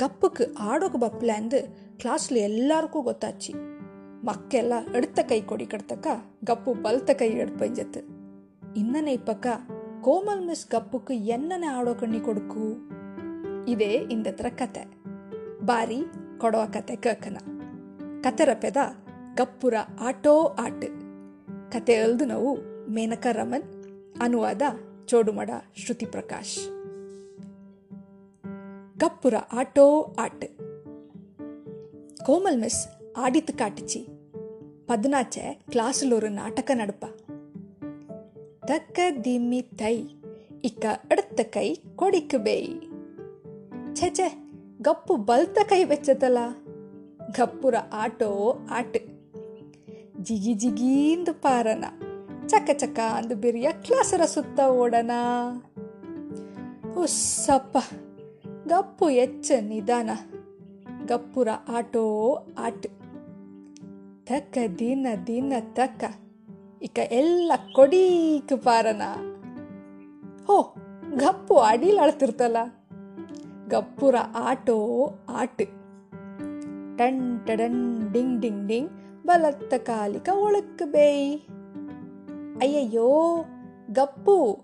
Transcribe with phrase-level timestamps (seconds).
[0.00, 1.58] கப்புக்கு ஆடோக்கு ಅಂದು
[1.98, 3.52] ಕ್ಲಾಸ್ಲಿ ಎಲ್ಲರಿಗೂ ಗೊತ್ತಾಚಿ.
[4.24, 6.06] ಮಕ್ಕೆಲ್ಲ ಎಡ್ತ ಕೈ ಕೊಡಿ ಕಡ್ತಕ್ಕ,
[6.44, 8.00] ಗಪ್ಪು ಬಲ್ತ ಕೈ ಎಡ್ಪಂಜತ್ತು
[8.74, 9.46] ಇನ್ನನೇ ಇಪ್ಪಕ್ಕ,
[10.00, 12.64] ಕೋಮಲ್ ಮಿಸ್ ಗಪ್ಪಕ್ಕೆ ಎನ್ನನೆ ಆಡೋ ಕಣ್ಣಿ ಕೊಡುಕು?
[13.68, 14.84] ಇದೇ ಇಂದತ್ರ ಕತೆ.
[15.66, 16.02] ಬಾರಿ
[16.38, 17.36] ಕೊಡೋ ಕತೆ ಕಕ್ಕನ
[18.22, 18.76] ಕತೆ ಪೆದ
[19.34, 20.84] ಗಪ್ಪುರ ಆಟೋ ಆಟ.
[21.72, 22.58] ಕತೆ ಅಲ್ದು ನಾವು
[22.90, 23.68] ಮೇನಕ ರಮನ್,
[24.22, 24.62] ಅನುವಾದ
[25.06, 26.79] ಚೋಡುಮಡ ಶ್ರುತಿ ಪ್ರಕಾಶ್.
[28.99, 30.45] ಗಪ್ಪುರ ಆಟೋ ಆಟ್
[32.27, 34.05] கோமல் மிஸ் ஆடித்து காட்டுச்சு
[34.87, 37.09] பதினாச்ச கிளாஸில் ஒரு நாடக நடுப்பா
[38.65, 39.95] தக்க திம்மி தை
[40.61, 42.69] இக்க அடுத்த கை கொடிக்கு பேய்
[43.93, 44.27] ಛೆ
[44.81, 46.37] ಗಪ್ಪು ಬಲ್ತ ಕೈ ಬೆಚ್ಚತಲ್ಲ
[47.37, 48.97] ಗಪ್ಪುರ ಆಟೋ ಆಟ್
[50.21, 51.85] ಜಿಗಿ ಜಿಗೀಂದು ಪಾರನ
[52.45, 55.11] ಚಕ ಚಕ ಅಂದು ಬಿರಿಯ ಕ್ಲಾಸರ ಸುತ್ತ ಓಡನ
[56.97, 57.77] ಉಸ್ಸಪ್ಪ
[58.70, 60.10] ಗಪ್ಪು ಎಚ್ಚ ನಿಧಾನ,
[61.06, 62.86] ಗಪ್ಪುರ ಆಟೋ ಆಟ.
[64.24, 66.04] ತಕ್ಕ ದಿನ ದಿನ ತಕ್ಕ
[66.82, 69.02] ಇಕ ಎಲ್ಲ ಕೊಡೀಕ್ ಪಾರನ.
[70.46, 70.74] ಹೋ,
[71.16, 72.56] ಗಪ್ಪು ಅಡಿಲ್ ಅಳ್ತಿರ್ತಲ್ಲ
[73.68, 75.62] ಗಪ್ಪುರ ಆಟೋ ಆಟ.
[76.96, 78.90] ಟನ್ ಟಡನ್ ಡಿಂಗ್ ಡಿಂಗ್ ಡಿಂಗ್,
[79.26, 81.40] ಬಲತ್ತ ಕಾಲಿಕ ಒಳಕ್ ಬೇಯ್.
[82.60, 83.44] ಅಯ್ಯಯ್ಯೋ,
[83.92, 84.60] ಗಪ್ಪು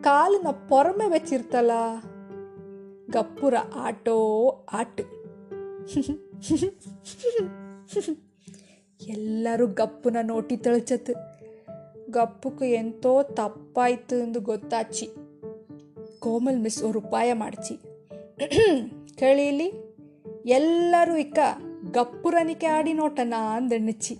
[0.00, 1.70] ಕಾಲಿನ ಪೊರಮೆ ಬೆಚ್ಚಿರ್ತಲ್ಲ.
[3.10, 5.00] ಗಪ್ಪುರ ಆಟೋ ಆಟ್.
[9.08, 11.10] ಎಲ್ಲರೂ ಗಪ್ಪುನ ನೋಟಿ ತಳಚತ್.
[12.10, 15.08] ಗಪ್ಪಕ್ಕೆ ಎಂತೋ ತಪ್ಪಾಯ್ತು ಎಂದು ಗೊತ್ತಾಚಿ.
[16.18, 17.80] ಕೋಮಲ್ ಮಿಸ್ ಅವರು ಉಪಾಯ ಮಾಡ್ಚಿ.
[19.14, 19.72] ಕೇಳಿಲಿ
[20.46, 21.38] ಎಲ್ಲರೂ ಇಕ್ಕ
[21.90, 24.14] ಗಪ್ಪುರನಿಕೆ ಆಡಿ ನೋಟನ ಅಂದೆಣ್ಣಚಿ.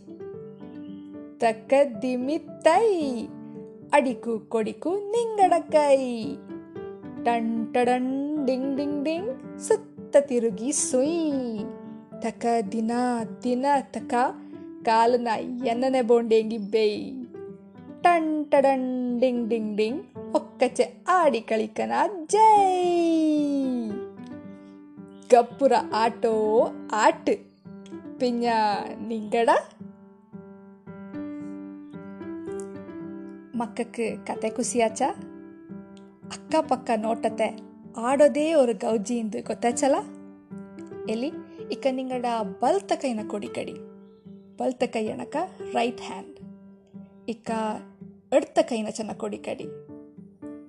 [1.39, 3.27] ತಕ್ಕದ್ದಿಮಿ ತೈ
[3.93, 5.97] ಅಡಿಕು ಕೊಡಿಕು ನಿಂಗಡಕೈ
[7.25, 9.31] ಟಂಟಡನ್ ಟಡನ್ ಡಿಂಗ್ ಡಿಂಗ್ ಡಿಂಗ್
[9.61, 11.15] ಸುತ್ತ ತಿರುಗಿ ಸುಯ್
[12.19, 12.93] ತಕ ದಿನ
[13.45, 14.13] ದಿನ ತಕ
[14.83, 15.29] ಕಾಲನ
[15.67, 17.01] ಎನ್ನನೆ ಬೋಂಡೆಂಗಿ ಬೇಯ್
[18.03, 18.87] ಟನ್ ಟಡನ್
[19.21, 20.03] ಡಿಂಗ್ ಡಿಂಗ್ ಡಿಂಗ್
[20.35, 21.93] ಒಕ್ಕಚೆ ಆಡಿ ಕಳಿಕನ
[22.27, 22.53] ಜೈ
[25.33, 26.35] ಗಪ್ಪುರ ಆಟೋ
[26.95, 27.33] ಆಟ್
[28.21, 28.47] ಪಿಂಜ
[29.09, 29.49] ನಿಂಗಡ
[33.57, 35.03] ಮಕ್ಕಕ್ಕೆ ಕತೆ ಕುಸಿಯಾಚ
[36.29, 36.91] ಅಕ್ಕಪಕ್ಕ
[37.99, 39.95] ನೋಟತೆ ಅವ್ರ ಗೌಜಿ ಎಂದು ಗೊತ್ತಾಚಲ
[41.11, 41.31] ಎಲ್ಲಿ?
[41.71, 42.27] ಇಕ್ಕ ನಿಂಗಡ
[42.61, 43.73] ಬಲ್ತ ಕೈನ ಕೊಡಿ ಕಡಿ.
[44.57, 45.37] ಬಲ್ತ ಕೈ ಅಣಕ
[45.73, 46.39] ರೈಟ್ ಹ್ಯಾಂಡ್
[47.29, 47.51] ಇಕ್ಕ
[48.33, 49.65] ಎಡ್ತ ಕೈನ ಚೆನ್ನ ಕೊಡಿ ಕಡಿ.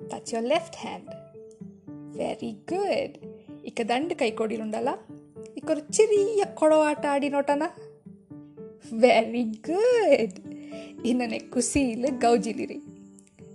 [0.10, 1.10] Touch your left hand
[2.18, 3.18] very good
[3.66, 4.90] ಇಕ್ಕ ದಂಡ ಕೈ ಕೊಡಿರುಂಡಲ್ಲ
[5.58, 7.64] ಇಕ್ಕೊರು ಚಿರಿಯ ಕೊಡೋ ಆಟ ಆಡಿ ನೋಟನ?
[9.00, 10.40] ವೆರಿ ಗುಡ್
[11.06, 11.38] ಇನ್ನನೆ
[11.76, 12.78] ಇಲ್ಲ ಗೌಜಿಲಿರಿ.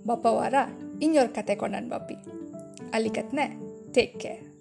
[0.07, 0.53] ಬಪ್ಪವಾರ
[1.01, 2.42] ಇನ್ನೊರ್ ಕತೆ ಕೊಂಡನ್ Bappi.
[2.93, 3.57] ali kat ne.
[3.93, 4.52] Take care.